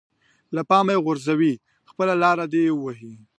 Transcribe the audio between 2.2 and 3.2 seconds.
لاره دې وهي.